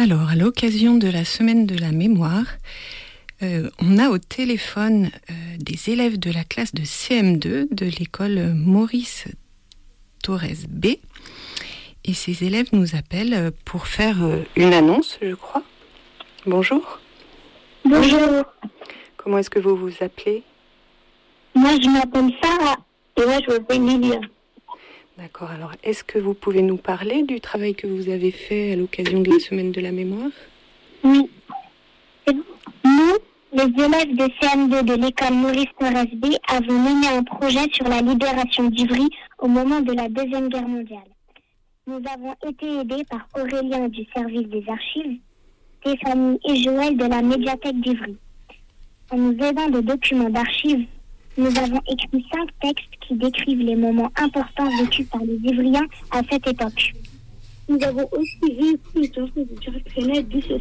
Alors, 0.00 0.28
à 0.28 0.36
l'occasion 0.36 0.94
de 0.94 1.08
la 1.08 1.24
semaine 1.24 1.66
de 1.66 1.76
la 1.76 1.90
mémoire, 1.90 2.44
euh, 3.42 3.68
on 3.80 3.98
a 3.98 4.10
au 4.10 4.18
téléphone 4.18 5.10
euh, 5.28 5.34
des 5.58 5.90
élèves 5.90 6.20
de 6.20 6.30
la 6.30 6.44
classe 6.44 6.72
de 6.72 6.82
CM2 6.82 7.66
de 7.74 7.86
l'école 7.98 8.54
Maurice 8.54 9.24
Torres 10.22 10.68
B. 10.68 10.86
Et 12.04 12.14
ces 12.14 12.44
élèves 12.44 12.68
nous 12.70 12.94
appellent 12.94 13.50
pour 13.64 13.88
faire 13.88 14.22
euh, 14.22 14.44
une 14.54 14.72
annonce, 14.72 15.18
je 15.20 15.34
crois. 15.34 15.64
Bonjour. 16.46 17.00
Bonjour. 17.84 18.44
Comment 19.16 19.38
est-ce 19.38 19.50
que 19.50 19.58
vous 19.58 19.74
vous 19.74 19.94
appelez? 20.00 20.44
Moi, 21.56 21.72
je 21.82 21.88
m'appelle 21.88 22.32
Sarah 22.40 22.76
et 23.16 23.26
moi, 23.26 23.38
je 23.44 23.52
m'appelle 23.52 23.84
Lilia. 23.84 24.20
D'accord. 25.18 25.50
Alors, 25.50 25.72
est-ce 25.82 26.04
que 26.04 26.16
vous 26.16 26.32
pouvez 26.32 26.62
nous 26.62 26.76
parler 26.76 27.24
du 27.24 27.40
travail 27.40 27.74
que 27.74 27.88
vous 27.88 28.08
avez 28.08 28.30
fait 28.30 28.74
à 28.74 28.76
l'occasion 28.76 29.20
de 29.20 29.32
la 29.32 29.40
semaine 29.40 29.72
de 29.72 29.80
la 29.80 29.90
mémoire? 29.90 30.30
Oui. 31.02 31.28
Nous, 32.28 33.16
les 33.52 33.84
élèves 33.84 34.14
de 34.14 34.28
CM2 34.38 34.84
de 34.84 34.94
l'école 34.94 35.34
Maurice 35.34 35.74
Torres 35.80 36.06
B, 36.14 36.36
avons 36.46 36.78
mené 36.78 37.08
un 37.08 37.24
projet 37.24 37.66
sur 37.72 37.88
la 37.88 38.00
libération 38.00 38.70
d'Ivry 38.70 39.08
au 39.40 39.48
moment 39.48 39.80
de 39.80 39.92
la 39.92 40.08
Deuxième 40.08 40.50
Guerre 40.50 40.68
mondiale. 40.68 41.10
Nous 41.88 42.00
avons 42.14 42.36
été 42.48 42.78
aidés 42.78 43.04
par 43.10 43.26
Aurélien 43.36 43.88
du 43.88 44.04
service 44.14 44.46
des 44.46 44.64
archives, 44.68 45.18
Stéphanie 45.80 46.38
et 46.48 46.62
Joël 46.62 46.96
de 46.96 47.06
la 47.06 47.22
médiathèque 47.22 47.80
d'Ivry. 47.80 48.16
En 49.10 49.16
nous 49.16 49.36
aidant 49.44 49.68
de 49.68 49.80
documents 49.80 50.30
d'archives, 50.30 50.86
nous 51.38 51.56
avons 51.56 51.80
écrit 51.88 52.26
cinq 52.32 52.48
textes 52.60 52.94
qui 53.00 53.14
décrivent 53.14 53.64
les 53.64 53.76
moments 53.76 54.10
importants 54.16 54.68
vécus 54.82 55.06
par 55.06 55.22
les 55.22 55.36
Ivriens 55.36 55.86
à 56.10 56.20
cette 56.28 56.46
époque. 56.48 56.92
Nous 57.68 57.78
avons 57.84 58.08
aussi 58.10 58.40
vécu 58.42 58.78
une 58.96 59.04
chanson 59.04 59.46
de 59.46 59.62
Jacques 59.62 60.28
du 60.28 60.42
ce 60.42 60.54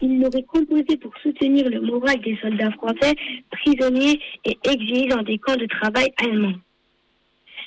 Il 0.00 0.20
l'aurait 0.20 0.44
composée 0.44 0.96
pour 0.96 1.12
soutenir 1.22 1.68
le 1.68 1.82
moral 1.82 2.18
des 2.22 2.38
soldats 2.40 2.70
français 2.70 3.14
prisonniers 3.50 4.18
et 4.46 4.58
exilés 4.64 5.08
dans 5.08 5.22
des 5.22 5.36
camps 5.36 5.56
de 5.56 5.66
travail 5.66 6.10
allemands. 6.24 6.56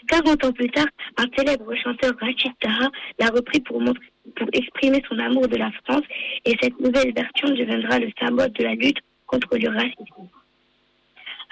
40 0.08 0.45
ans 0.45 0.52
plus 0.52 0.69
tard, 0.71 0.88
un 1.17 1.25
célèbre 1.38 1.75
chanteur 1.75 2.14
Rachid 2.19 2.53
Taha 2.59 2.89
l'a 3.19 3.27
repris 3.27 3.59
pour 3.59 3.83
exprimer 4.52 5.03
son 5.08 5.19
amour 5.19 5.47
de 5.47 5.58
la 5.58 5.71
France 5.83 6.03
et 6.44 6.55
cette 6.59 6.80
nouvelle 6.80 7.14
version 7.14 7.49
deviendra 7.49 7.99
le 7.99 8.09
symbole 8.19 8.52
de 8.52 8.64
la 8.64 8.73
lutte 8.73 8.99
contre 9.27 9.58
le 9.58 9.69
racisme. 9.69 10.27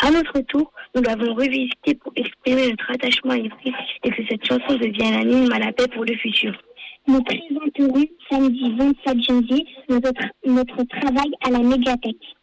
À 0.04 0.12
notre 0.12 0.42
tour, 0.42 0.70
nous 0.94 1.02
l'avons 1.02 1.34
revisité 1.34 1.96
pour 1.96 2.12
exprimer 2.18 2.72
notre 2.72 2.92
attachement 2.92 3.32
à 3.32 3.38
Ivry 3.38 3.72
et 4.04 4.10
que 4.10 4.22
cette 4.30 4.46
chanson 4.46 4.76
devienne 4.76 5.14
un 5.14 5.22
hymne 5.22 5.54
à 5.54 5.60
la 5.60 5.72
paix 5.72 5.88
pour 5.88 6.04
le 6.04 6.14
futur. 6.18 6.52
Nous 7.08 7.22
présenterons 7.24 8.06
samedi 8.30 8.76
27 8.78 9.24
janvier 9.24 9.66
notre, 9.88 10.12
notre 10.46 10.84
travail 10.84 11.32
à 11.46 11.52
la 11.52 11.60
médiathèque. 11.60 12.36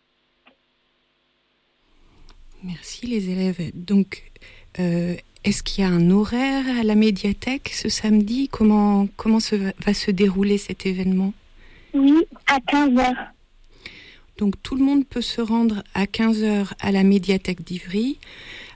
Merci 2.65 3.07
les 3.07 3.29
élèves. 3.29 3.73
Donc, 3.75 4.23
euh, 4.79 5.17
est-ce 5.45 5.63
qu'il 5.63 5.85
y 5.85 5.87
a 5.87 5.91
un 5.91 6.11
horaire 6.11 6.65
à 6.81 6.83
la 6.83 6.95
médiathèque 6.95 7.69
ce 7.69 7.91
samedi? 7.91 8.49
Comment, 8.49 9.07
comment 9.19 9.41
se, 9.41 9.57
va 9.57 9.93
se 9.93 10.11
dérouler 10.11 10.57
cet 10.57 10.87
événement? 10.87 11.35
Oui, 11.93 12.25
à 12.47 12.59
15 12.61 12.91
h 12.95 13.15
donc 14.41 14.55
tout 14.63 14.75
le 14.75 14.83
monde 14.83 15.07
peut 15.07 15.21
se 15.21 15.43
rendre 15.43 15.85
à 15.93 16.05
15h 16.07 16.73
à 16.81 16.93
la 16.93 17.05
médiathèque 17.05 17.63
d'Ivry, 17.63 18.19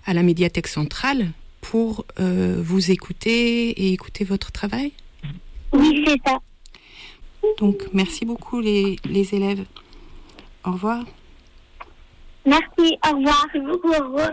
à 0.05 0.13
la 0.13 0.23
médiathèque 0.23 0.69
centrale, 0.69 1.31
pour 1.63 2.05
euh, 2.21 2.61
vous 2.63 2.91
écouter 2.91 3.71
et 3.71 3.95
écouter 3.95 4.25
votre 4.25 4.53
travail 4.53 4.93
Oui, 5.73 6.05
c'est 6.07 6.21
ça. 6.27 6.39
Donc 7.59 7.89
merci 7.95 8.27
beaucoup 8.27 8.61
les, 8.61 8.97
les 9.07 9.35
élèves. 9.35 9.65
Au 10.65 10.73
revoir. 10.73 11.05
Merci, 12.45 12.99
au 13.11 13.17
revoir. 13.17 13.47
Au 13.55 14.05
revoir. 14.05 14.33